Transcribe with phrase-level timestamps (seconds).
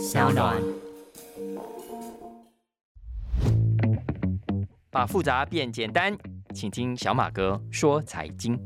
[0.00, 0.56] 小暖。
[4.90, 6.16] 把复杂变简单，
[6.54, 8.58] 请听小马哥说财经。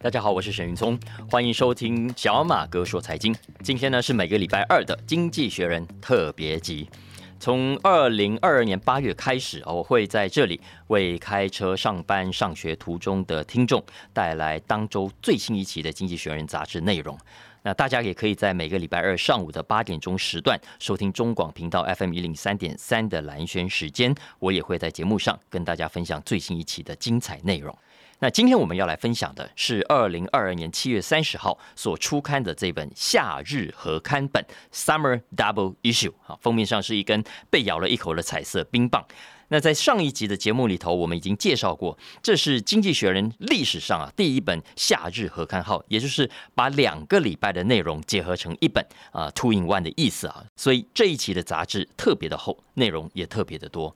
[0.00, 0.98] 大家好，我是沈云聪，
[1.30, 3.32] 欢迎收听小马哥说财经。
[3.62, 6.90] 今天呢是每个礼拜二的《经济学人》特别集。
[7.38, 13.82] 从二零二二年八月开始我会在这里为开车上班、上学途中的听众
[14.12, 17.16] 带来当周最新一期的《经济学人》杂志内容。
[17.62, 27.76] 那大家也可以在每个礼拜二上午的八点钟时段收听中广频道 FM 一零三点三的蓝轩时间，我也会在节目上跟大家分享最新一期的精彩内容。
[28.18, 39.04] 那今天我们要来分享的是二零二二年七月三十号所出刊的这本夏日合刊本 Summer Double Issue 啊，封面上是一根被咬了一口的彩色冰棒。
[39.52, 53.94] 那在上一集的节目里头，我们已经介绍过，这是《经济学人》历史上啊第一本夏日合刊号，也就是把两个礼拜的内容结合成一本啊 Two in One 的意思啊，所以这一期的杂志特别的厚，内容也特别的多。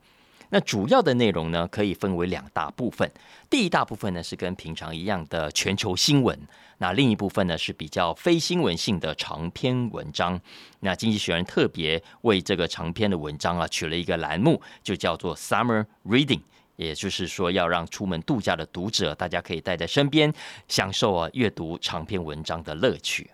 [0.49, 3.09] 那主要的内容呢，可以分为两大部分。
[3.49, 6.39] 第一大部分呢是跟平常一样的全球新闻，
[6.77, 10.39] 那另一部分呢是比较非新闻性的长篇文章。
[10.79, 16.41] 那经济学人特别为这个长篇的文章啊取了一个栏目，就叫做 Summer Reading，
[16.75, 20.33] 也就是说要让出门度假的读者，大家可以带在身边，
[20.67, 23.29] 享受啊阅读长篇文章的乐趣。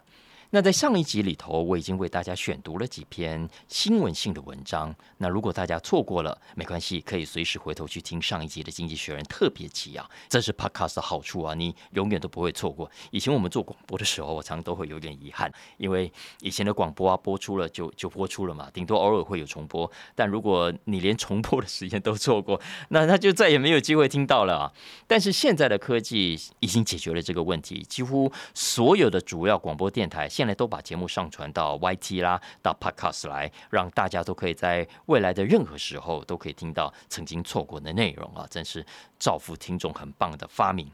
[0.55, 4.93] 那在上一集里头，我已经为大家选读了几篇新闻性的文章。
[5.17, 10.07] 那如果大家错过了，没关系，可以随时回头去听上一集的《经济学人》特别集啊。
[10.29, 12.87] 这是 Podcast 的好处啊，你永远都不会错过。
[13.09, 19.91] 以前我们做广播的时候，我常常都会有点遗憾，因为以前的广播啊，播出了就就播出了嘛，顶多偶尔会有重播。
[20.13, 24.71] 但如果你连重播的时间都错过，那那就再也没有机会听到了啊。
[25.07, 38.45] 但是现在的科技已经解决了这个问题，几乎所有的主要广播电台现现在都把节目上传到 YT 啦，到 Podcast 来，让大家都可以在未来的任何时候都可以听到曾经错过的内容啊！
[38.49, 38.85] 真是
[39.17, 40.91] 造福听众很棒的发明。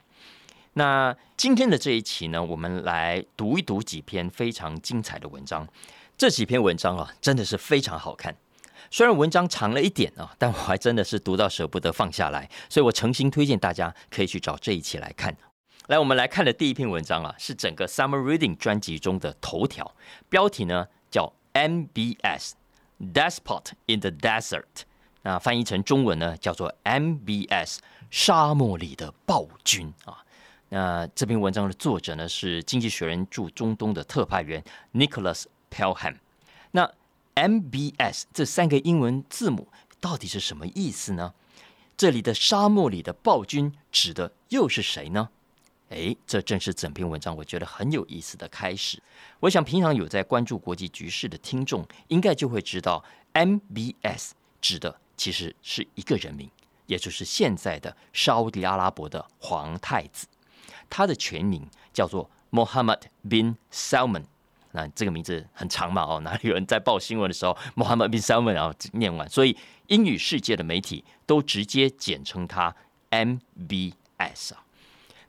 [0.74, 5.68] 那今天的这一期呢，我们来读一读几篇非常精彩的文章。
[6.16, 8.36] 这几篇文章啊，真的是非常好看。
[8.92, 15.36] 虽然文章长了一点啊，但我还真的是读到舍不得放下来，所以我诚心推荐大家可以去找这一期来看。
[15.90, 19.96] 来，我们来看的第一篇文章啊，是整个 Summer Reading 专辑中的头条，
[20.30, 22.52] 标题呢叫 MBS
[23.12, 24.84] Despot in the Desert，
[25.24, 27.80] 那翻译成中文呢叫做 MBS
[28.12, 30.24] 沙漠里的暴君啊。
[30.70, 34.64] 那这篇文章的作者呢是经济学人驻中东的特派员
[34.94, 36.18] Nicholas Pelham。
[36.70, 36.94] 那
[37.34, 39.68] MBS 这三个英文字母
[40.00, 41.34] 到底是什么意思呢？
[41.98, 45.30] 这里的沙漠里的暴君指的又是谁呢？
[45.90, 49.02] 哎，这正是整篇文章我觉得很有意思的开始。
[49.40, 56.50] 我想平常有在关注国际局势的听众，应该就会知道，MBS 指的其实是一个人名，
[56.86, 60.28] 也就是现在的沙地阿拉伯的皇太子。
[60.90, 64.26] 他的全名叫做 Mohammed bin Salman。
[64.72, 66.04] 那这个名字很长嘛？
[66.04, 69.28] 哦，哪里有人在报新闻的时候，Mohammed bin Salman 然后念完？
[69.28, 69.58] 所以
[69.88, 72.76] 英语世界的媒体都直接简称他
[73.10, 74.64] MBS 啊。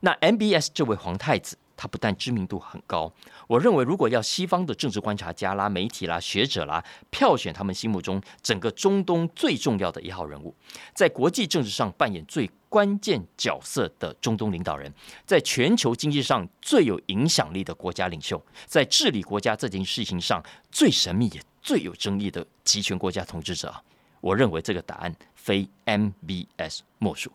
[0.00, 3.12] 那 MBS 这位皇太子，他不但知名度很高，
[3.46, 10.54] 我认为如果要西方的政治观察家啦、媒体啦、学者啦票选他们心目中整个中东最重要的一号人物，
[10.94, 14.92] 在国际政治上扮演最关键角色的中东领导人，
[15.26, 23.74] 在全球经济上最有影响力的国家领袖，在治理国家这件事情上最神秘也最有争议的集权国家统治者，
[24.20, 27.30] 我认为这个答案非 MBS 莫属。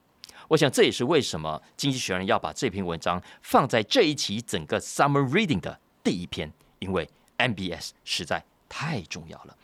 [0.47, 9.57] 我想这也是为什么《经济学人》要把这篇文章放在这一期整个 Summer Reading 的第一篇，因为 MBS 实在太重要了。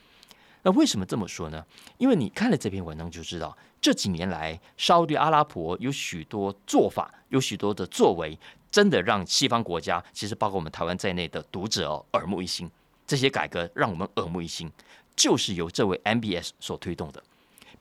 [0.64, 1.64] 那为什么这么说呢？
[1.98, 8.38] 因为你看了这篇文章就知道，这几年来沙特阿拉伯有许多做法，有许多的作为，
[8.70, 12.70] 真的让西方国家，其实包括我们台湾在内的读者哦耳目一新。
[13.04, 14.70] 这些改革让我们耳目一新，
[15.16, 17.22] 就是由这位 MBS 所推动的。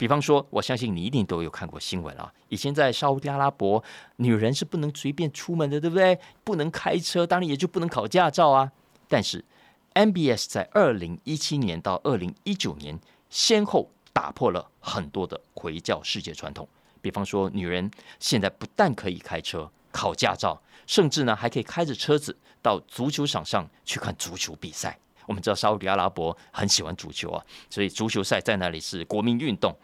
[0.01, 2.33] 比方说，我相信你一定都有看过新闻啊。
[2.49, 3.83] 以前在沙特阿拉伯，
[4.15, 6.19] 女人是不能随便出门的，对不对？
[6.43, 8.71] 不能开车，当然也就不能考驾照啊。
[9.07, 9.45] 但是
[9.93, 12.99] ，MBS 在二零一七年到二零一九年，
[13.29, 16.67] 先后打破了很多的回教世界传统。
[16.99, 24.97] 比方说，女人现在不但可以开车、考驾照，甚至呢还可以开着车子到足球场上去看足球比赛。
[25.25, 29.75] 我们知道沙特阿拉伯很喜欢足球啊，所以足球赛在那里是国民运动。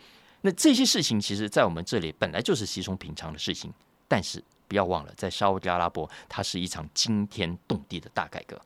[0.41, 3.73] 那这些事情其实，在我们这里本来就是稀松平常的事情。
[4.07, 8.57] 但是不要忘了，在沙特阿拉伯，它是一场惊天动地的大改革。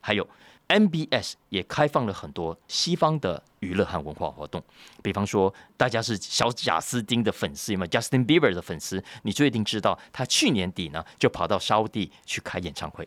[0.00, 0.26] 还有
[0.68, 4.62] MBS 也开放了很多西方的娱乐和文化活动，
[5.02, 9.02] 比方说，大家是小贾斯汀的粉丝，有没有 Justin Bieber 的粉丝？
[9.24, 13.06] 你就一定知道，他去年底呢就跑到沙地去开演唱会。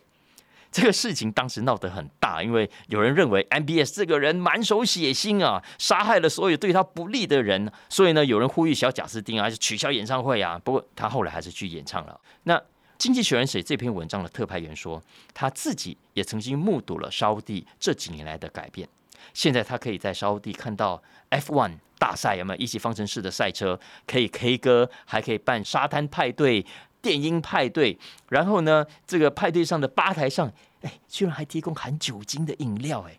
[0.72, 10.58] 这个事情当时闹得很大，因为有人认为 MBS 这个人满手血腥啊，杀害了所有对他不利的人，所以呢，有人呼吁小贾斯汀啊，就取消演唱会啊。
[10.64, 12.18] 不过他后来还是去演唱了。
[12.44, 12.60] 那
[12.96, 15.02] 经济学人写这篇文章的特派员说，
[15.34, 18.88] 他自己也曾经目睹了沙地这几年来的改变。
[19.34, 23.78] 现在他可以在沙地看到 F1 大赛，有没有一级方程式的赛车？
[24.06, 26.64] 可以 K 歌，还可以办沙滩派对、
[27.02, 27.98] 电音派对。
[28.30, 30.50] 然后呢，这个派对上的吧台上，
[30.80, 33.02] 哎，居然还提供含酒精的饮料。
[33.02, 33.18] 哎，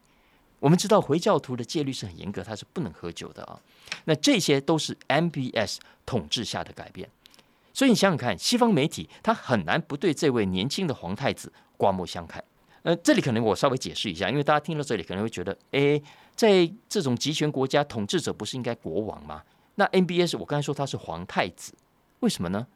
[0.59, 3.59] 我们知道回教徒的戒律是很严格，他是不能喝酒的啊。
[4.05, 7.07] 那这些都是 MBS 统治下的改变。
[7.73, 12.43] 所以你想想看，西方媒体他很难不对这位年轻的皇太子刮目相看。
[12.83, 16.01] 呃，这里可能我稍微解释一下，因为大家听到这里可能会觉得，哎，
[16.35, 19.41] 在这种集权国家，统治者不是应该国王吗？
[19.75, 21.73] 那 MBS 我刚才说他是皇太子，
[22.19, 22.67] 为什么呢？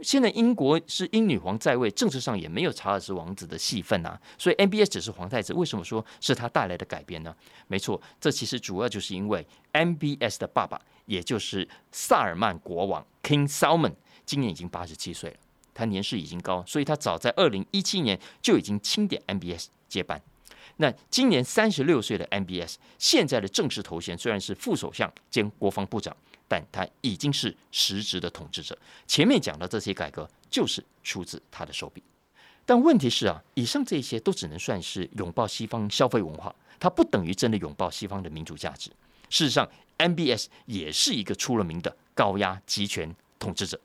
[0.00, 5.52] 现在英国是英女皇在位，政治上也没有查尔斯王子的戏份啊，所以 MBS 只是皇太子。
[5.54, 7.34] 为什么说是他带来的改变呢？
[7.66, 13.94] 没错，这其实主要就是因为 MBS 的爸爸，也就是萨尔曼国王 King Salman。
[14.24, 15.36] 今年已经八十七岁了，
[15.74, 20.22] 他年事已经高，所以他早在二零一七年就已经钦点 MBS 接班。
[20.80, 26.16] 那今年三十六岁的 MBS 现在的正式头衔虽然是副首相兼国防部长，
[26.46, 28.78] 但他已经是实职的统治者。
[29.06, 32.02] 前面讲的这些改革就是出自他的手笔。
[32.64, 38.90] 但问题是啊，以上这些都只能算是拥抱西方消费文化，它不等于真的拥抱西方的民主价值。
[39.30, 43.80] 事实上，MBS 也是一个出了名的高压集权统治者。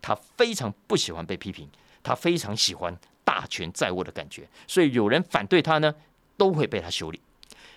[0.00, 1.68] 他非常不喜欢被批评，
[2.02, 5.94] 他非常喜欢大权在握的感觉，所以有人反对他呢，
[6.40, 7.20] 都会被他修理。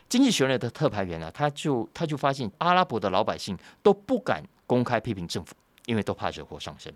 [0.07, 5.53] 经济学人的特派员呢，他就他就发现阿拉伯的老百姓都不敢公开批评政府，
[5.85, 6.93] 因为都怕惹祸上身。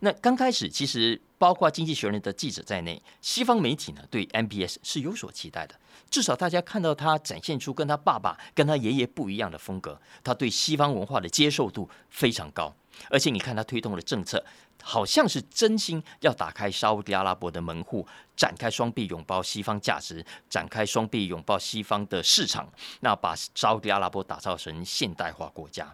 [0.00, 5.74] 那刚开始，其实包括经济学人的记者在内，西方媒体呢对 MBS 是有所期待的，
[6.10, 12.74] 至少大家看到他展现出跟他爸爸、跟他爷爷不一样的风格，他对西方文化的接受度非常高。
[13.08, 14.44] 而且你看，他推动的政策
[14.86, 22.70] 好像是真心要打开沙地阿拉伯的门户，展开双臂拥抱西方价值，展开双臂拥抱西方的市场，
[23.00, 25.92] 那把沙地阿拉伯打造成现代化国家。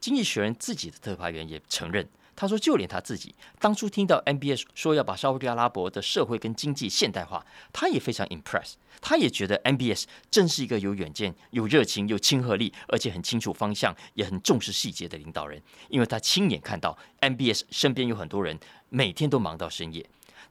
[0.00, 2.06] 经济学人自己的特派员也承认。
[2.36, 8.74] 他说：“就连他自己当初听到 MBS 说要把沙特阿拉伯的社会跟经济现代化，他也非常 impress。
[9.00, 15.60] 他也觉得 MBS 正是一个有远见、有热情、有亲和力，而且很清楚方向、也很重视细节的领导人。
[15.88, 18.58] 因为他亲眼看到 MBS 身边有很多人
[18.90, 20.06] 每天都忙到深夜。”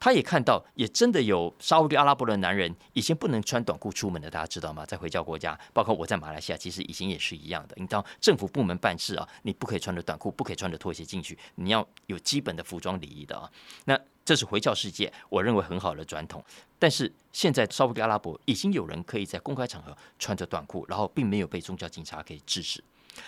[0.06, 4.86] 他也看到，也真的有沙特阿拉伯的男人以前不能穿短裤出门的，大家知道吗？
[4.86, 7.76] 在回教国家，包括我在马来西亚，其实以前也是一样的。
[7.80, 13.50] 你到政府部门办事啊，你不可以穿着短裤，不可以穿着拖鞋进去，你要有基本的服装礼仪的啊。
[13.86, 16.46] 那这是回教世界，我认为很好的传统。
[16.78, 22.84] 但是现在沙特阿拉伯已经有人可以在公开场合穿着短裤，然后并没有被宗教警察给制止，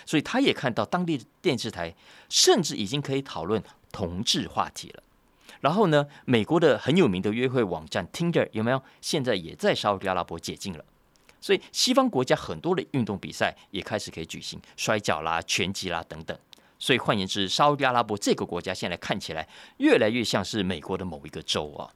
[0.06, 1.96] 所以他也看到当地电视台
[2.30, 5.02] 甚至已经可以讨论同志话题了。
[5.62, 6.08] 然后呢？
[6.26, 8.82] 美国的很有名的约会网站 Tinder 有没有？
[9.02, 10.84] 现在也在沙特阿拉伯解禁了。
[11.40, 16.38] 所以西方国家很多的运动比赛也开始可以举行，摔跤啦、拳击啦等等。
[16.80, 19.48] 所以换言之，沙特阿拉伯这个国家现在看起来
[19.78, 21.90] 越来越像是美国的某一个州啊。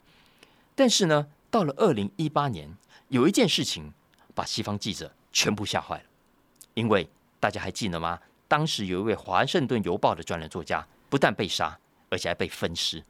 [0.75, 2.75] 但是呢，到了二零一八年，
[3.10, 3.94] 有一件事情
[4.34, 6.03] 把西方记者全部吓坏了，
[6.74, 7.08] 因为
[7.39, 8.20] 大家还记得吗？
[8.48, 11.77] 当时有一位华盛顿邮报的专栏作家不但被杀，
[12.10, 13.03] 而且还被分尸。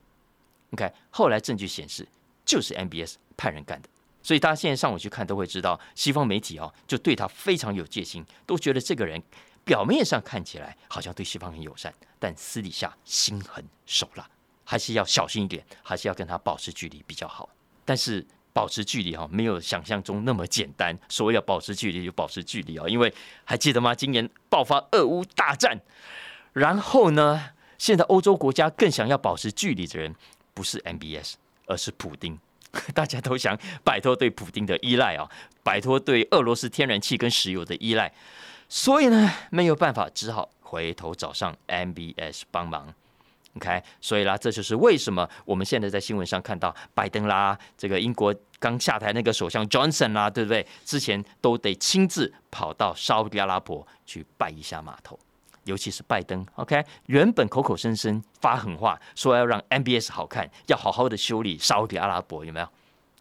[0.71, 2.07] OK，后来证据显示
[2.45, 3.89] 就是 MBS 派人干的，
[4.23, 9.21] 所以大家现在上网去看都会知道，西方媒体哦就对他非常有戒心，都觉得这个人
[9.65, 14.25] 表面上看起来好像对西方很友善，但私底下心狠手辣，
[14.63, 17.49] 还是要小心一点，还是要跟他保持距离比较好。
[17.83, 23.13] 但是保持距离哈，没有想象中那么简单，说要保持距离就保持距离啊，因为
[23.43, 23.93] 还记得吗？
[23.93, 25.81] 今年爆发俄乌大战，
[26.53, 30.15] 然后呢，现在欧洲国家更想要保持距离的人。
[30.53, 31.33] 不是 MBS，
[31.65, 32.39] 而是普丁。
[32.95, 35.29] 大家都想摆脱对普丁的依赖啊，
[35.61, 38.09] 摆脱对俄罗斯天然气跟石油的依赖，
[38.69, 42.93] 所以呢，没有办法，只好回头找上 MBS 帮忙。
[43.57, 50.65] OK，所以啦，这就是为什么我们现在在新闻上看到拜登啦，这个英国刚下台那个首相 Johnson 啦，对不对？
[50.85, 55.19] 之前都得亲自跑到沙特阿拉伯去拜一下码头。
[55.65, 62.67] 尤其是拜登，OK，原本口口声声发狠话说要让 MBS 好看，要好好的修理沙特阿拉伯，有没有？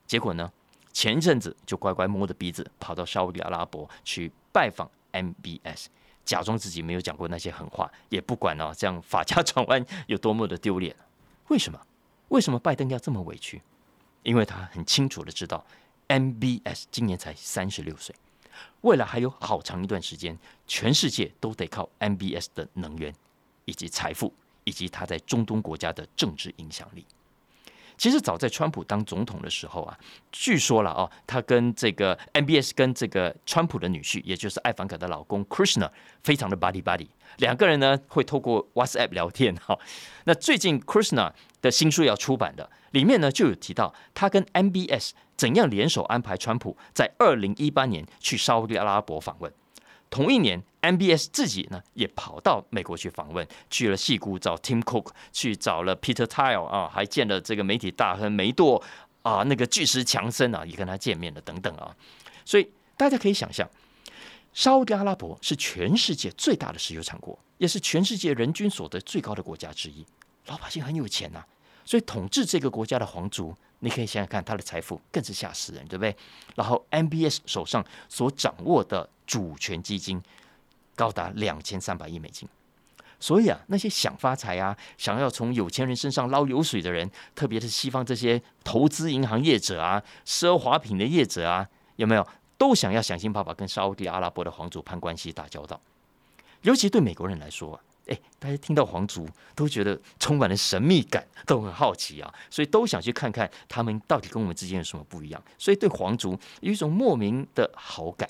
[0.07, 0.51] 结果呢？
[0.93, 5.87] 前一阵子就乖乖摸着鼻子跑到沙特阿拉伯去拜访 MBS，
[6.25, 10.97] 假装自己没有讲过那些狠话，也不管哦， 这样法家转弯有多么的丢脸。
[11.49, 11.81] 为什么？
[12.31, 13.63] 为什么拜登要这么委屈？
[14.25, 15.65] 因为他很清楚的知道
[16.09, 18.15] ，MBS 今年才三十六岁，
[18.83, 23.15] 未来还有好长一段时间，全世界都得靠 MBS 的能源
[23.65, 24.33] 以及财富。
[24.65, 27.05] 以及他在中东国家的政治影响力。
[28.01, 29.95] 其实早在川普当总统的时候啊，
[30.33, 35.91] 据说了哦，他跟这个 MBS 跟这个川普的女婿，也就是艾凡卡的老公 Krishna，
[36.23, 37.09] 非常的 buddy buddy。
[37.37, 39.79] 两个人呢会透过 WhatsApp 聊天哈。
[40.25, 41.31] 那最近 Krishna
[41.61, 49.53] 的新书要出版的，里面呢就有提到他跟 MBS 怎样联手安排川普在二零一八年去沙特阿拉伯访问。
[50.11, 58.83] 同一年，MBS 自己呢也跑到美国去访问，去了戏谷找 Tim Cook，去找了 Peter Thiel 啊，还见了这个媒体大亨梅多
[59.23, 61.95] 啊，那个巨石强森啊，也跟他见面了等等啊。
[62.45, 63.69] 所以大家可以想象，
[64.53, 70.05] 沙特阿拉伯是全世界最大的石油产国，也是全世界人均所得最高的国家之一，
[70.47, 71.45] 老百姓很有钱呐。
[71.91, 76.15] 所以统治这个国家的皇族，你可以想想看，他的财富更是吓死人，对不对？
[76.55, 79.09] 然后 MBS 手上所掌握的。
[79.31, 80.21] 主权基金
[80.97, 82.49] 高达两千三百亿美金，
[83.21, 92.27] 所以啊，那些想发财啊，想要从有钱人身上捞油水的人，特别是西方这些投资银行业者啊、奢华品的业者啊，有没有
[92.59, 95.81] 都想要想尽办法跟沙特阿拉伯的皇族攀关系、打交道？
[96.63, 108.29] 尤其对美国人来说啊，哎，大家听到皇族都觉得充满了神秘感，都很好奇啊，所以都想去看看他们到底跟我们之间有什么不一样，所以对皇族有一种莫名的好感。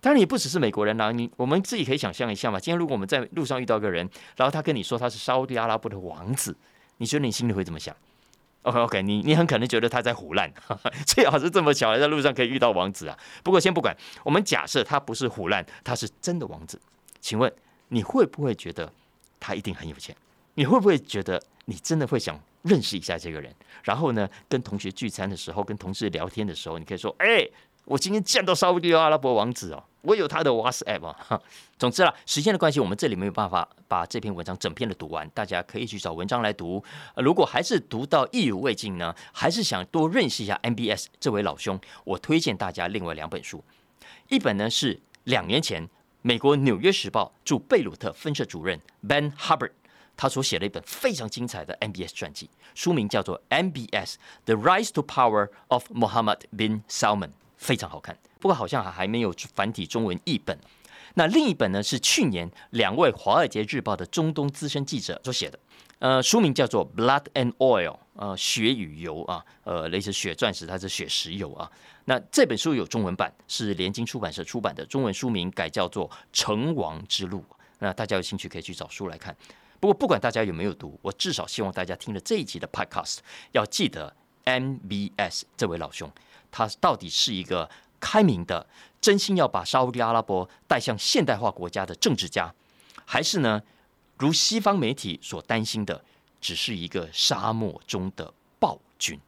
[0.00, 2.60] 当然也不只是美国人啦，你我们自己可以想象一下嘛。
[2.60, 6.56] 今天如果我们在路上遇到一个人，然后他跟你说他是沙特阿拉伯的王子，
[6.98, 7.96] 你觉得你心里会怎么想
[8.62, 10.52] ？OK OK，你你很可能觉得他在胡乱，
[11.06, 13.18] 最好是这么巧在路上可以遇到王子啊。
[13.42, 16.80] 不过先不管，我们假设他不是胡乱，他是真的王子，
[17.20, 17.52] 请问
[17.88, 18.92] 你会不会觉得
[19.38, 20.14] 他一定很有钱？
[20.54, 23.54] 你会不会觉得你真的会想认识一下这个人？
[23.82, 27.48] 然后呢，跟同学聚餐的时候，跟同事聊天的时候，你可以说，哎。
[27.86, 31.40] 我今天见到沙特阿拉伯王子哦，我有他的 WhatsApp。
[31.78, 36.82] 总之啦，时间的关系，我们这里没有办法把这篇文章整篇的读完，大家可以去找文章来读。
[37.14, 43.62] 如果还是读到意犹未尽呢，还是想多认识一下 MBS 这位老兄，我推荐大家另外两本书。
[44.30, 45.88] 一本呢是两年前
[46.26, 49.70] 美国《纽约时报》驻贝鲁特分社主任 Ben Hubbard
[50.16, 57.28] 他所写的一本非常精彩的 MBS 传记，书名叫做《MBS: The Rise to Power of Mohammed bin Salman》。
[57.56, 60.58] 非常好看，不过好像还还没有繁体中文译本。
[61.14, 65.56] 那另一本呢是去年两位《华尔街日报》的中东资深记者所写的，
[66.00, 71.70] 呃，书名叫做《Blood and Oil》，呃，血与油啊，呃，类似血钻石，它是血石油啊。
[72.06, 77.38] 那这本书有中文版，是联经出版社出版的，中文书名改叫做《成王之路》。
[77.78, 79.36] 那大家有兴趣可以去找书来看。
[79.78, 83.18] 不过不管大家有没有读，我至少希望大家听了这一集的 Podcast，
[83.52, 86.10] 要记得 MBS 这位老兄。
[86.50, 87.68] 他到底是一个
[88.00, 88.66] 开明的、
[89.00, 92.54] 真心要把沙特阿拉伯带向现代化国家的政治家，
[93.04, 93.62] 还是呢，
[94.16, 96.02] 如西方媒体所担心的，
[96.46, 99.18] 只是一个沙漠中的暴君？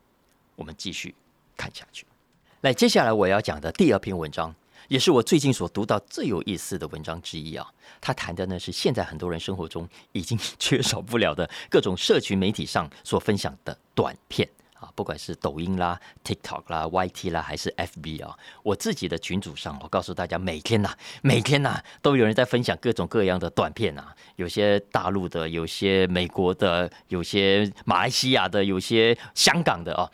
[0.54, 1.12] 我们继续
[1.56, 2.06] 看下去。
[2.60, 4.54] 来，接下来我要讲的第二篇文章，
[4.87, 7.68] 也是我最近所读到最有意思的文章之一啊。
[8.00, 14.48] 他谈的呢是现在很多人生活中已经 缺少不了的各种社群媒体上所分享的短片。
[14.80, 30.08] 啊，不管是抖音啦、TikTok 啦、YT 啦，还是 FB 啊，我自己的群组上，我告诉大家，每天呐，每天呐，都有人在分享各种各样的短片啊，有些大陆的，有些美国的，有些马来西亚的，有些香港的啊。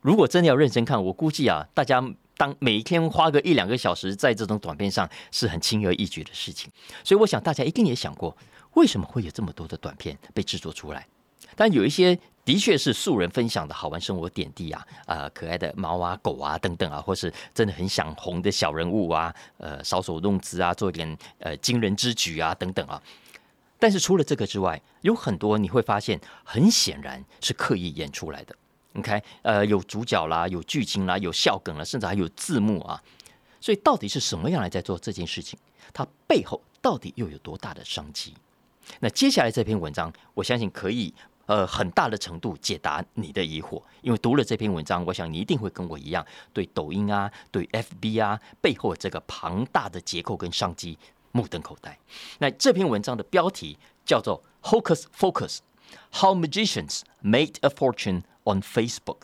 [0.00, 2.02] 如果真的要认真看，我估计啊，大家
[2.38, 6.72] 当每一天花个一两个小时在这种短片上，是很轻而易举的事情。
[7.04, 8.34] 所以，我想大家一定也想过，
[8.74, 11.06] 为什么会有这么多的短片被制作出来？
[11.54, 12.18] 但有一些。
[12.46, 23.02] 的确是素人分享的好玩生活点滴啊，呃，可爱的猫啊、狗啊等等啊，或是真的很想红的小人物啊，呃，搔首弄姿啊，做点呃惊人之举啊等等啊。
[23.80, 28.54] 但是除了这个之外，有很多你会发现，很显然是刻意演出来的。
[28.92, 33.02] 你看，呃，有主角啦，有剧情啦，有笑梗了，甚至还有字幕啊。
[33.60, 35.58] 所以到底是什么样来在做这件事情？
[35.92, 38.32] 它背后到底又有多大的商机？
[39.00, 41.12] 那接下来这篇文章，我相信可以。
[41.46, 50.98] 呃，很大的程度解答你的疑惑，因为读了这篇文章，我想你一定会跟我一样，对抖音啊，对 FB 啊背后这个庞大的结构跟商机
[51.32, 51.96] 目瞪口呆。
[52.38, 55.58] 那这篇文章的标题叫做 “Hocus Focus:
[56.14, 59.18] How Magicians Made a Fortune on Facebook”。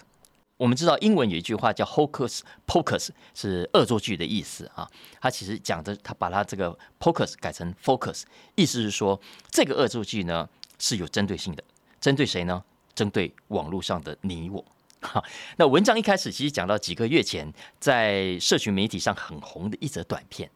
[0.59, 4.89] 我们知道英文有一句话叫 “hocus pocus”，是恶作剧的意思啊。
[5.21, 8.23] 他其实讲的，他把他这个 “pocus” 改成 “focus”，
[8.55, 10.49] 意思是说这个恶作剧呢
[10.79, 11.65] 是有针对性的，
[12.03, 12.63] 针对谁呢？
[12.95, 14.63] 针对网络上的你我。
[15.01, 15.25] 好，
[15.57, 20.51] 那文章一开始其实讲到几个月前在社群媒体上很红的一则短片。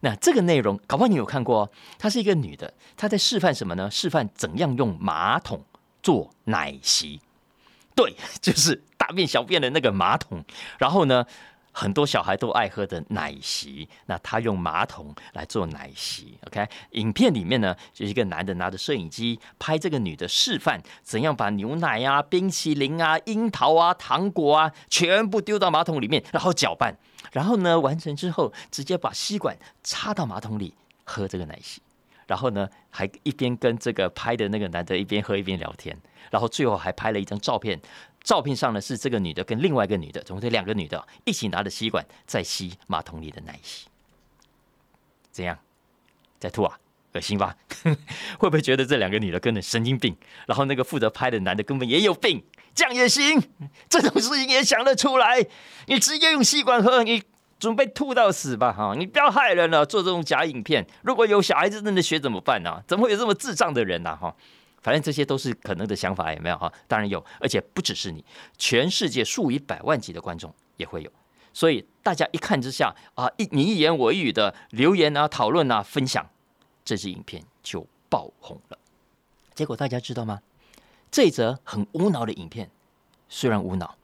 [0.00, 1.70] 那这个内容，搞不好你有看过？
[1.98, 3.90] 她是一个女的，她在示范什么呢？
[3.90, 5.64] 示范怎样用马桶
[6.02, 7.20] 做奶昔。
[7.94, 10.44] 对， 就是大便小便的那个马桶。
[10.78, 11.26] 然后呢？
[11.72, 16.38] 很多小孩都爱喝的奶昔，那他用马桶来做奶昔。
[16.46, 26.94] OK，影片里面呢，就是一个男的拿着摄影机拍这个女的示范怎样把牛奶啊、冰淇淋啊、樱桃啊、糖果啊全部丢到马桶里面，然后搅拌，
[27.32, 30.74] 然后呢完成之后，直接把吸管插到马桶里
[31.04, 31.80] 喝这个奶昔，
[32.26, 35.96] 然后呢还一边跟这个拍的那个男的一边喝一边聊天，
[36.30, 37.80] 然后最后还拍了一张照片。
[38.22, 43.86] 照片上呢是这个女的跟另外一个女的，总共两个女的一起拿着吸管在吸马桶里的奶昔，
[45.32, 45.58] 怎样？
[46.38, 46.78] 在吐啊？
[47.14, 47.54] 恶心吧？
[48.38, 50.16] 会不会觉得这两个女的根本神经病？
[50.46, 52.42] 然后那个负责拍的男的根本也有病？
[52.74, 53.42] 这样也行？
[53.88, 55.44] 这种事情也想得出来？
[55.86, 57.22] 你直接用吸管喝，你
[57.62, 58.72] 准备吐到死吧？
[58.72, 58.92] 哈！
[58.98, 62.82] 你不要害人了，做这种假影片，如果有小孩子真的学怎么办呢？
[62.88, 64.16] 怎么会有这么智障的人呢？
[64.16, 64.34] 哈！
[64.80, 66.72] 反正这些都是可能的想法，有没有哈？
[66.88, 68.24] 当然有，而且不只是你，
[68.58, 71.12] 全世界数以百万计的观众也会有。
[71.52, 76.28] 所以大家一看之下啊，一你一言我一语的留言啊、讨论啊、分享，
[76.84, 78.78] 这支影片就爆红了。
[79.54, 80.40] 结果大家知道吗？
[81.12, 82.68] 这则很无脑的影片，
[83.28, 83.94] 虽然无脑，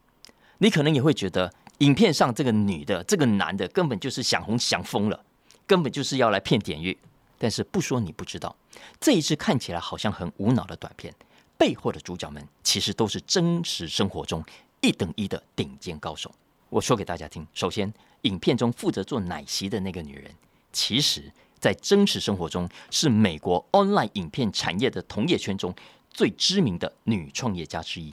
[0.59, 5.25] 你可能也会觉得影片上这个女的、这个男的根本就是想红想疯了，
[5.67, 6.97] 根本就是要来骗点阅。
[7.39, 8.55] 但是不说你不知道，
[8.99, 11.15] 这一支看起来好像很无脑的短片，
[11.57, 14.45] 背后的主角们其实都是真实生活中
[14.81, 16.35] 一等一的顶尖高手。
[16.69, 17.93] 我说给大家听，首先，
[18.23, 20.35] 影片中负责做奶昔的那个女人，
[20.73, 25.73] 其实在真实生活中是美国 online 影片产业的同业圈中
[26.11, 28.13] 最知名的女创业家之一，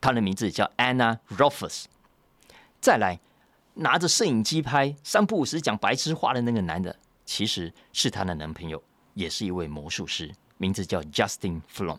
[0.00, 1.84] 她的名字叫 Anna Rolfes。
[2.80, 3.18] 再来，
[3.74, 6.96] 拿着摄影机拍三不五时讲白痴话的那个男的。
[7.24, 8.80] 其实是她的男朋友，
[9.14, 11.98] 也是一位魔术师，名字叫 Justin Flom。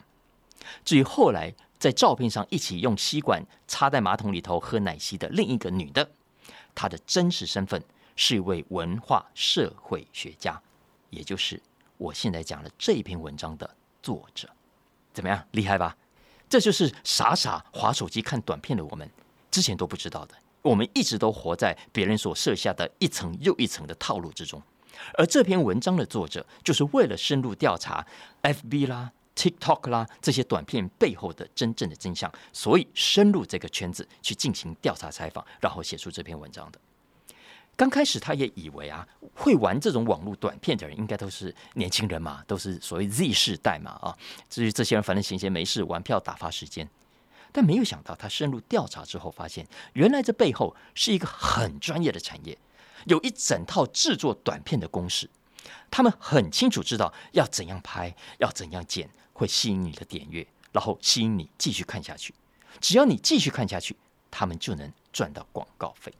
[0.86, 6.10] 至于后来在照片上一起用吸管插在马桶里头喝奶昔的另一个女的，
[6.74, 7.84] 她的真实身份
[8.16, 10.60] 是一位文化社会学家，
[11.10, 11.62] 也就是
[11.98, 13.70] 我现在讲的这一篇文章的
[14.02, 14.50] 作者。
[15.14, 15.98] 怎么样，厉害吧？
[16.48, 19.10] 这就是傻傻划手机看短片的我们
[19.52, 20.36] 之前都不知道的。
[20.68, 24.62] 我们一直都活在别人所设下的一层又一层的套路之中。
[25.14, 28.06] 而这篇文章的作者，就是为了深入调查
[28.42, 36.80] FB 啦、TikTok 啦这些短片背后的真正的真相，所以深入这个圈子去进行调查采访，然后写出这篇文章的。
[37.76, 44.18] 刚开始他也以为啊，会玩这种网络短片的人应该都是年轻人嘛，都是所谓 Z 世代嘛啊，
[44.50, 46.90] 至于这些人反正闲闲没事玩票打发时间。
[47.52, 52.58] 但没有想到，他深入调查之后发现，原来这背后是一个很专业的产业。
[53.06, 55.30] 有一整套制作短片的公式，
[55.90, 62.34] 他们很清楚知道要怎样拍，要怎样剪，会吸引你的点阅，然后吸引你继续看下去。
[62.82, 63.96] 只要你继续看下去，
[64.30, 66.14] 他们就能赚到广告费。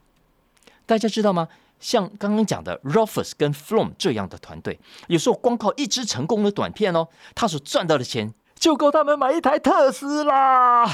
[0.86, 1.50] 大家知道吗？
[1.80, 10.88] 像刚刚讲的 Rufus 跟 From 这样的团队，有时候光靠一支成功的短片哦，他所赚到的钱就够他们买一台特斯拉，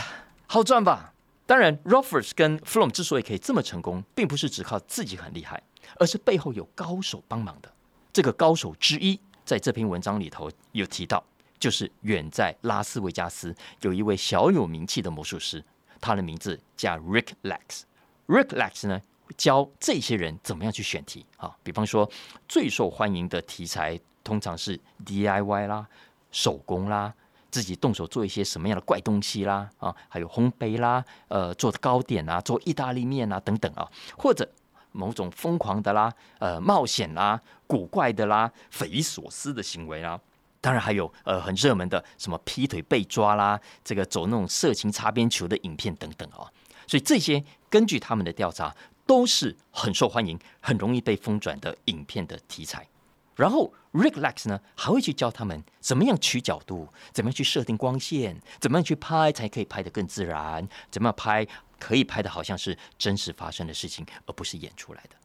[0.53, 1.15] 好赚吧？
[1.47, 5.63] 当然，Ruffers 跟 From 之所以可以这么成功，并不是只靠自己很厉害。
[5.95, 7.73] 而是背后有高手帮忙的。
[8.13, 11.23] 这个高手之一，在这篇文章里头有提到，
[11.57, 15.65] 就是远在拉斯维加斯有一位小有名气的魔术师，
[15.99, 17.81] 他的名字叫 Rick Lex。
[18.27, 19.01] Rick Lex 呢，
[19.35, 21.57] 教这些人怎么样去选题啊。
[21.63, 22.07] 比方说，
[22.47, 25.87] 最受欢迎的题材通常是 DIY 啦、
[26.29, 27.11] 手工啦、
[27.53, 33.87] 自己动手做一些什么样的怪东西啦啊，还有烘焙啦、呃，做糕点啊、做意大利面啊等等啊，
[34.17, 34.49] 或者。
[34.95, 40.19] 某种疯狂的啦，呃，冒险啦，古怪的啦，匪夷所思的行为啦，
[40.61, 46.45] 当然还有呃很热门的什么劈腿被抓啦，这个走那种色情擦边球的影片等等啊，
[46.85, 48.71] 所以这些根据他们的调查
[49.07, 52.87] 都是很受欢迎、很容易被疯转的影片的题材。
[53.35, 61.47] 然后 Rick Lex 呢还会去教他们怎么样取角度，怎么样去设定光线，怎么样去拍才可以拍得更自然，怎么样拍。
[61.79, 65.17] 可以拍的好像是真实发生的事情，而不是演出来的。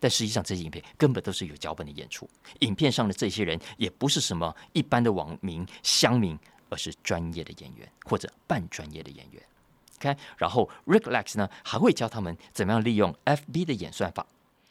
[0.00, 2.26] 但实际上，这些影片根本都是有脚本的演出。
[2.60, 6.38] 影片上的这些人也不是什么一般的网民、乡民，
[6.70, 9.42] 而是专业的演员或者半专业的演员。
[9.98, 14.26] ，OK，然后 Rick Lex 呢还会教他们怎么样利用 FB 的演算法，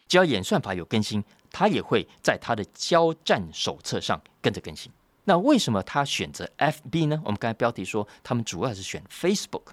[0.08, 1.24] 只要演算法有更新，
[1.58, 4.92] 他也会在他的交战手册上跟着更新。
[5.24, 7.22] 那为什么他选择 FB 呢？
[7.24, 9.68] 我们刚才标题说他们主要是选 Facebook，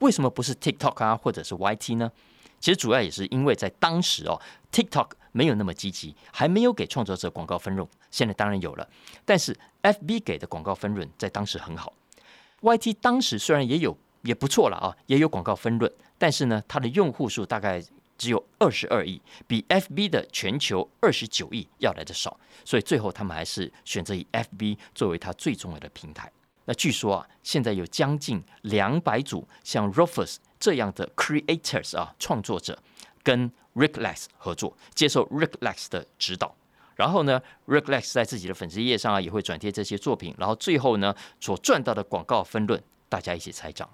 [0.00, 2.12] 为什么不是 TikTok 啊，或者是 YT 呢？
[2.60, 4.38] 其实主要也是因为在当时哦
[4.70, 7.88] ，TikTok 没有那么积极，还没有给创作者广告分润。
[8.10, 8.86] 现在当然有了，
[9.24, 11.94] 但是 FB 给的广告分润在当时很好。
[12.60, 17.82] YT 当时虽然也有也不错了啊，也有广告分润，但是呢，它的用户数大概
[18.22, 22.38] 只有二十二亿，比 FB 的全球二十九亿要来的少。
[22.64, 26.30] 所以最后他们还是选择以 FB 作为它最重要的平台。
[26.66, 30.36] 那据说啊，现在有将近两百组像 Rufus。
[30.60, 32.80] 这样的 creators 啊，创作者
[33.24, 36.54] 跟 Rick Lex 合作，接受 Rick Lex 的指导，
[36.94, 43.90] 然后呢，Rick Lex 在自己的粉丝页上啊，也会转贴这些作品，然后最后呢，所赚到的广告分论，大家一起猜账。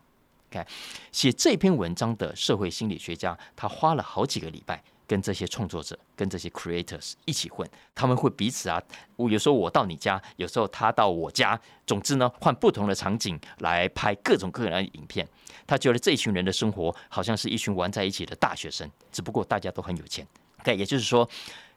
[0.50, 0.66] 看，
[1.12, 4.82] 写这篇文章的社会心理学家，他花了好几个礼拜。
[5.08, 8.78] 跟这些创作者、跟这些 creators 一起混，他们会彼此啊，
[9.16, 15.26] 我有时候我到你家，有时候他到我家，总之呢，换不同的场景来拍各种各样的影片。
[15.66, 20.26] 他觉得这一群人的生活好像是一群玩在一起的大学生，只不过大家都很有钱。
[20.60, 21.26] OK，也就是说，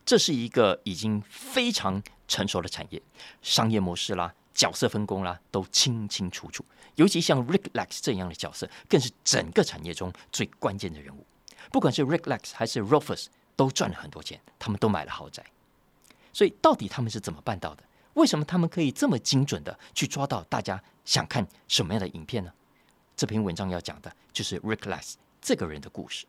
[0.04, 3.02] 这是一个已经非常成熟的产业，
[3.42, 6.64] 商业模式啦、角色分工啦都清清楚楚。
[6.96, 11.26] 尤其像 Rick Lex 这样的角色，更是整个产业中最关键的人物。
[11.72, 15.46] 不管是 Rick Lex 还是 Rufus，都赚了很多钱，他们都买了豪宅。
[16.34, 17.84] 所以，到底他们是怎么办到的？
[18.14, 22.52] 为什么他们可以这么精准的去抓到大家想看什么样的影片呢？
[23.16, 26.26] 这篇文章要讲的就是 Rick Lex 这个人的故事。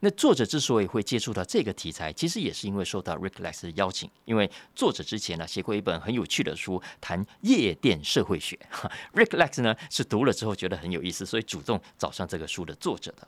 [0.00, 4.08] 那作者之所以会接触到这个题材，其实也是因为受到 Rick Lex 的邀请。
[4.24, 8.56] 因为作者之前呢写过一本很有趣的书，谈夜店社会学。
[9.14, 13.26] Rick Lex 呢是读了之后觉得很有意思，所以主动找上这个书的作者的。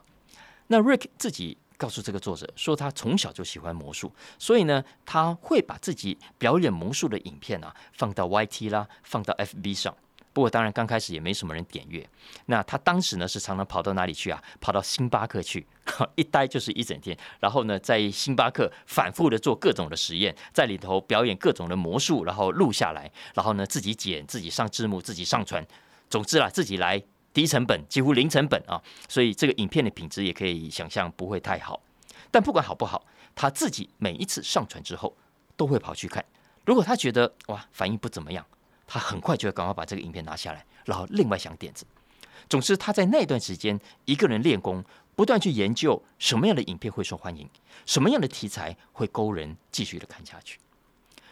[0.67, 9.93] 那 Rick 自己告诉这个作者说，他从小就喜欢魔术，所以呢，他会把自己表演魔术的影片啊放到 YT 啦，放到 FB 上。
[10.33, 12.07] 不过当然刚开始也没什么人点阅。
[12.45, 14.41] 那他当时呢是常常跑到哪里去啊？
[14.59, 15.65] 跑到星巴克去，
[16.15, 17.17] 一待就是一整天。
[17.39, 25.65] 然后呢，在星巴克反复的做各种的实验，在里头表演各种的魔术，然后录下来，然后呢自己剪，自己上字幕，自己上传。
[26.09, 27.03] 总之啦，自己来。
[27.33, 31.81] 低成本，几乎零成本啊，所以这个影片的品质也可以想象不会太好。
[32.29, 35.15] 但不管好不好，他自己每一次上传之后
[35.55, 36.25] 都会跑去看。
[36.65, 38.45] 如果他觉得哇反应不怎么样，
[38.93, 41.85] 他很快就会赶快把这个影片拿下来，然后另外想点子。
[42.49, 44.83] 总之，他在那段时间一个人练功，
[45.15, 47.49] 不断去研究什么样的影片会受欢迎，
[47.85, 50.59] 什么样的题材会勾人继续的看下去。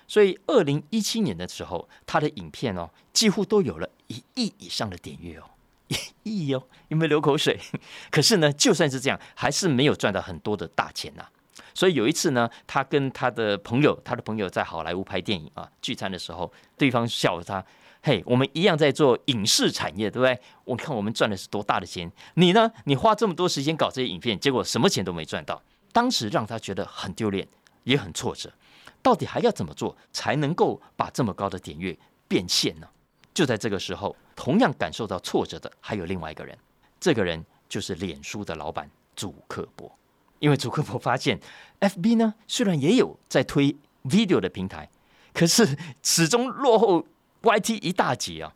[0.08, 5.44] 所以，二零一七年的时候，他的影片哦几乎都有了一亿以上的点阅哦。
[6.24, 7.60] 一亿哦，有没有流口水？
[8.10, 11.28] 可是呢，就算是这样，还是没有赚到很多的大钱呐。
[11.80, 17.66] 所以有一次呢，他跟他的朋友，他的朋友在好莱坞拍电影啊，聚餐的时候，对方笑他
[18.04, 20.38] ：“嘿，我们一样在做影视产业，对不对？
[20.66, 22.70] 我看我们赚的是多大的钱，你呢？
[22.84, 25.64] 你花这么多时间搞这些影片，结果什么钱都没赚到。
[25.94, 27.48] 当时让他觉得很丢脸，
[27.86, 28.52] 也很挫折。
[29.02, 32.88] 到底还要怎么做才能够把这么高的点阅变现呢？
[33.34, 34.14] 就在这个时候。
[34.36, 36.58] 同样感受到挫折的还有另外一个人，
[36.98, 39.99] 这个人就是脸书的老板祖克伯。
[40.40, 41.40] 因为祖克伯发现
[41.80, 43.76] ，FB 呢虽然也有在推
[44.06, 44.90] video 的平台，
[45.34, 47.06] 可是始终落后
[47.44, 48.54] YT 一大截啊，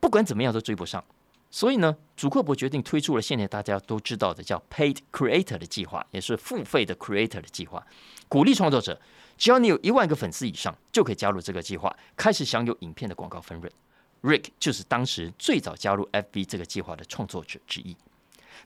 [0.00, 1.04] 不管怎么样都追不上。
[1.50, 7.86] 所以呢，祖克伯决定推出了现在大家都知道的叫 Paid Creator 的计划，也是付费的 Creator 的计划，
[8.28, 9.00] 鼓励创作者，
[9.38, 13.72] 只要你有一万个粉丝以上，就可以加入这个计划，开始享有影片的广告分润。
[14.20, 17.96] Rick 就是当时最早加入 FB 这个计划的创作者之一。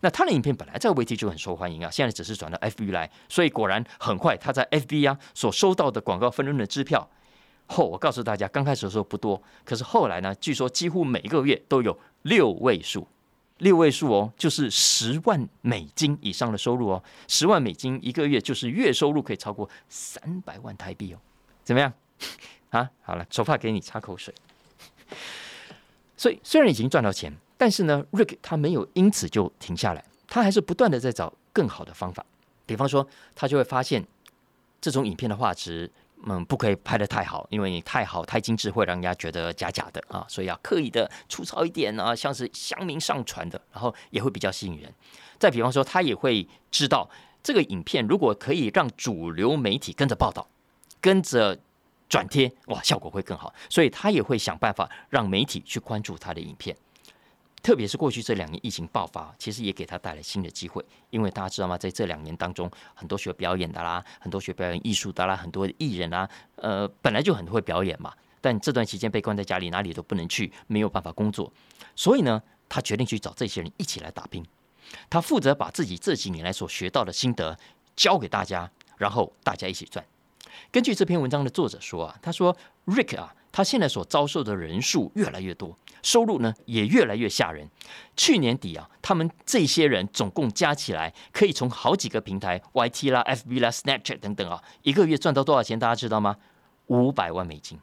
[0.02, 7.08] 那他的影片本来在 VT 就很受欢迎啊，现在只是转到 FB 来，所以果然很快他在 FB 啊所收到的广告分润的支票，
[7.66, 13.06] 后我告诉大家，刚开始的时候不多，可是后来呢，据说几乎每个月都有六位数，
[13.58, 21.18] 六位数哦，就是十万美金以上的收入哦，十万美金一个月就是月收入可以超过三百万台币哦，
[21.62, 21.92] 怎么样
[22.70, 22.90] 啊？
[23.02, 24.34] 好了，手帕给你擦口水。
[26.16, 27.32] 所以虽然已经赚到钱，
[27.62, 32.26] 但是呢，Rick 他没有因此就停下来，他还是不断的在找更好的方法。
[32.66, 34.04] 比方说，他就会发现
[34.80, 35.88] 这种影片的画质，
[36.24, 44.92] 嗯，不可以拍的太好，因为你太好太精致会让人家觉得假假的啊，所以要刻意的粗糙一点啊，像是乡民上传的，然后也会比较吸引人。
[45.38, 47.08] 再比方说，他也会知道
[47.44, 50.48] 这个影片如果可以让主流媒体跟着报道，
[51.00, 51.56] 跟着。
[52.08, 56.76] 转贴哇，效果会更好，所以他也会想办法让媒体去关注他的影片。
[57.62, 60.84] 特别是过去这两年疫情爆发，其实也给他带来新的机会。
[61.10, 68.12] 因为大家知道吗，在这两年当中，很多学表演的啦，很多学表演艺术的啦，很多艺人啊，呃，本来就很会表演嘛。
[68.40, 71.52] 但这段期间被关在家里，哪里都不能去，没有办法工作，
[71.94, 74.44] 所以呢，他决定去找这些人一起来打拼。
[75.08, 77.56] 他负责把自己这几年来所学到的心得
[77.94, 80.04] 教给大家，然后大家一起赚。
[80.72, 83.32] 根据这篇文章的作者说啊，他说 Rick 啊。
[83.52, 87.68] 他现在所遭受的人数越来越多，收入呢也越来越吓人。
[88.16, 95.78] 去年底啊，他们这些人总共加起来，可以从好几个平台，YT 啦、FB 啦、Snapchat 等等啊，一个月赚到多少钱？
[95.78, 96.36] 大家知道吗？
[96.86, 97.78] 五百万美金。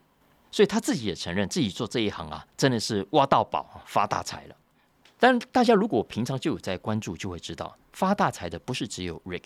[0.52, 4.56] 所以他自己也承认，自己做这一行啊，真的是挖到宝、发大财了。
[5.20, 9.44] 但大家如果平常就有在关注，就会知道，发大财的不是只有 Rick。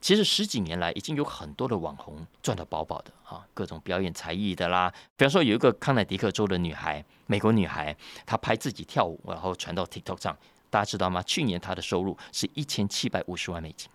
[0.00, 4.92] 其实十几年来，已经有很多的网红赚到饱饱的啊，各种表演才艺的啦。
[5.16, 10.36] 比方说，有一个康乃狄克州的女孩，美国女孩，她拍自己跳舞，然后传到 TikTok 上，
[10.68, 11.22] 大家知道吗？
[11.22, 13.88] 去年她的收入是一千七百五十万美金。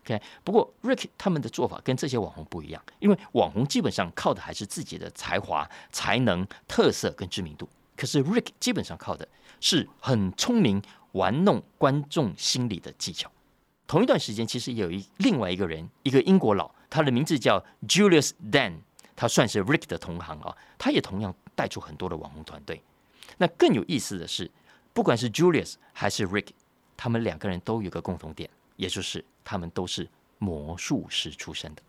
[0.00, 9.26] OK，不过 Rick 他们的做法跟这些网红不一样，因为网红基本上靠的还是自己的才华、才能、特色跟知名度，可是 Rick 基本上靠的
[9.60, 13.30] 是很聪明玩弄观众心理的技巧。
[13.86, 18.78] 同一段时间，其实有一另外一个人，一个英国佬，他的名字叫 Julius Dan，
[19.14, 22.82] 他算是 Rick 的同行啊，他也同样带出很多的网红团队。
[23.38, 24.50] 那更有意思的是，
[24.92, 26.48] 不管是 Julius 还是 Rick，
[26.96, 31.82] 他们两个人都有个共同点，也就是他们都是魔术师出身的，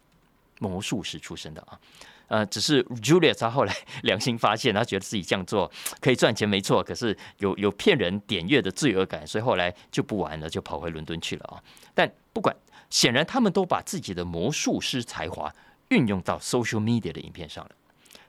[0.60, 1.80] 魔术师出身的啊。
[2.28, 6.84] 呃，只是 Julia 他后来 良心发现，他觉得自己这样做可以赚钱，没错。
[6.84, 11.64] 可是有有骗人点阅的罪恶感，所以后来就不玩了，就跑回伦敦去了啊。
[11.94, 12.56] 但不管，
[12.90, 15.54] 显然他们都把自己的魔术师才华
[15.90, 17.72] 运用到 social media 的影片上了。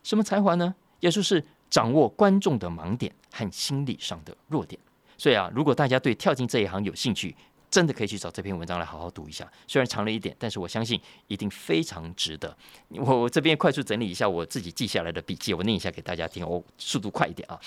[0.02, 0.74] 什么才华呢？
[1.00, 4.80] 也就是掌握观众的盲点和心理上的弱点。
[5.16, 7.34] 所以啊，如果大家对跳进这一行有兴趣，
[7.70, 12.57] 真的可以去找这篇文章来好好读一下，虽然长了一点，但是我相信一定非常值得。
[12.88, 16.46] 我我这边快速整理一下我自己记下来的笔记，我念一下给大家听。
[16.46, 17.61] 我速度快一点啊。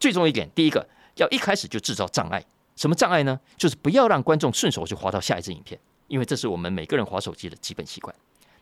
[0.00, 0.86] 最重要一点，第一个
[1.16, 2.44] 要一开始就制造障碍。
[2.76, 3.38] 什么障碍呢？
[3.56, 8.14] 就是不要让观众顺手就滑到下一支影片，因为这是我们每个人滑手机的基本习惯。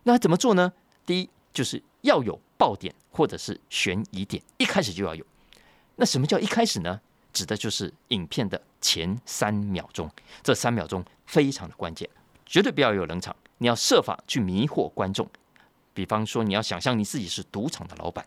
[0.03, 0.71] 那怎么做呢？
[1.07, 5.25] 第一就是要有爆点或者是悬疑点，一开始就要有。
[5.97, 7.01] 那什么叫一开始呢？
[7.33, 10.11] 指的就是影片的前三秒钟，
[10.43, 12.09] 这三秒钟非常的关键，
[12.45, 13.35] 绝对不要有冷场。
[13.59, 15.29] 你要设法去迷惑观众，
[15.95, 18.27] 比方说，你要想象你自己是赌场的老板，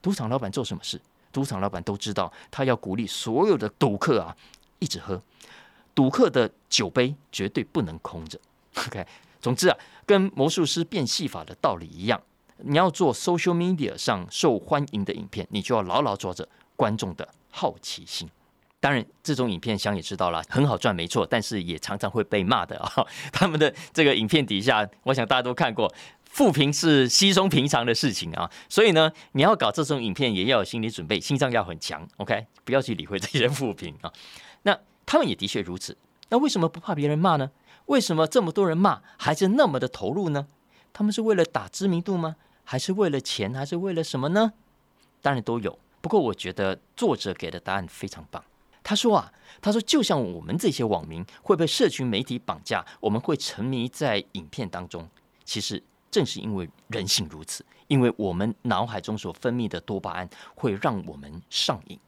[0.00, 1.00] 赌场老板做什么事？
[1.32, 4.36] 赌场老板都知道，他要鼓励所有的赌客啊，
[4.78, 5.20] 一直喝，
[5.94, 8.40] 赌客的酒杯绝对不能空着。
[8.76, 9.04] OK，
[9.40, 12.22] 总之啊，跟魔术师变戏法的道理一样，
[12.58, 18.28] 你要做 social media 上受欢迎的影片，你就要牢牢抓着观众的好奇心。
[18.80, 23.04] 当然，这种影片香也知道了，很好赚，没错，但是也常常会被骂的啊。
[23.32, 28.48] 他们的这个影片底下，我想大家都看过，负评是稀松平常的事情啊。
[28.68, 32.06] 所以呢，你要搞这种影片，也要有心理准备，心脏要很强。
[32.18, 34.12] OK，不要去理会这些负评啊。
[34.62, 35.96] 那他们也的确如此。
[36.28, 37.50] 那为什么不怕别人骂呢？
[37.86, 40.46] 为什么这么多人骂，还是那么的投入呢？
[40.92, 42.36] 他们是为了打知名度吗？
[42.62, 43.52] 还是为了钱？
[43.52, 44.52] 还是为了什么呢？
[45.20, 45.76] 当然都有。
[46.00, 48.44] 不过我觉得作者给的答案非常棒。
[48.88, 55.06] 他说啊，他说就像我们这些网民会被社群媒体绑架，我们会沉迷在影片当中。
[55.44, 61.98] 其实正是因为人性如此，因为我们脑海中所分泌的多巴胺会让我们上瘾。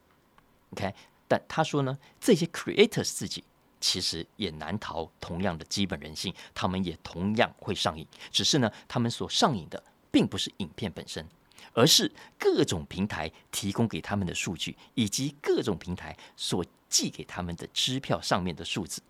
[0.71, 0.95] OK，
[1.29, 3.45] 但他说呢，这些 creators 自己
[3.79, 8.07] 其实也难逃同样的基本人性，他们也同样会上瘾。
[8.31, 11.29] 只是呢，他们所上瘾的并不是影片本身。
[11.73, 19.01] 而是各种平台提供给他们的数据，以及各种平台所寄给他们的支票上面的数字。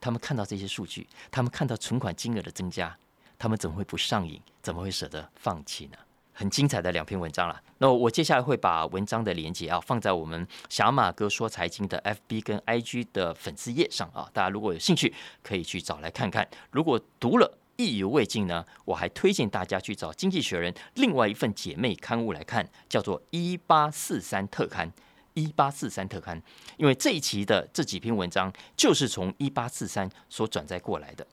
[0.00, 2.96] 他们看到这些数据，他们看到存款金额的增加，
[3.38, 4.40] 他们怎么会不上瘾？
[4.62, 5.98] 怎么会舍得放弃呢？
[6.32, 7.62] 很精彩的两篇文章了。
[7.78, 16.46] 那我接下来会把文章的连接啊放在我们小马哥说财经的 FB 跟 IG 的粉丝页上啊，大家如果有兴趣，可以去找来看看。
[16.72, 24.90] 如果读了，意犹未尽呢，我还推荐大家去找《经济学人》另外一份姐妹刊物来看，叫做《一八四三特刊》。
[25.38, 26.42] 一八四三特刊，
[26.78, 31.26] 因为这一期的这几篇文章就是从一八四三所转载过来的。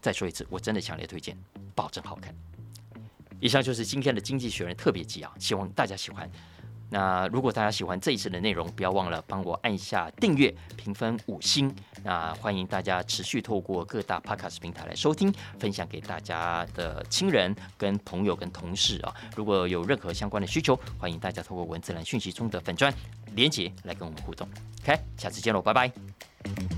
[0.00, 1.38] 再说一次，我真的强烈推荐，
[1.72, 2.34] 保证好看。
[3.38, 6.28] 以上就是今天的《经济学人》特别集啊，希望大家喜欢。
[6.94, 11.74] 那如果大家喜欢这一次的内容，不要忘了帮我按下订阅、评分五星。
[12.04, 19.12] 那欢迎大家持续透过各大 Podcast 平台来收听，分享给大家的亲人、跟朋友、跟同事啊。
[19.34, 22.94] 如果有任何相关的需求，欢迎大家透过文字栏讯息中的粉砖
[23.34, 24.48] 连接来跟我们互动。
[24.84, 26.73] OK，下次见喽，拜拜。